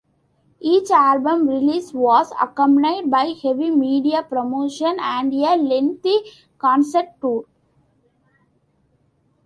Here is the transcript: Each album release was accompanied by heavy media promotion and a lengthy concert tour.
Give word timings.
Each 0.59 0.89
album 0.89 1.47
release 1.47 1.93
was 1.93 2.33
accompanied 2.41 3.11
by 3.11 3.35
heavy 3.39 3.69
media 3.69 4.23
promotion 4.23 4.97
and 4.99 5.31
a 5.31 5.55
lengthy 5.57 6.21
concert 6.57 7.05
tour. 7.21 7.45